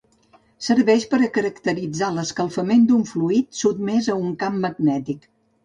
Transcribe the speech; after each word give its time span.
Serveix 0.67 1.05
per 1.11 1.19
caracteritzar 1.35 2.09
l'escalfament 2.17 2.89
d'un 2.89 3.05
fluid 3.13 3.55
sotmès 3.61 4.11
a 4.17 4.19
un 4.27 4.35
camp 4.43 4.61
magnètic. 4.69 5.33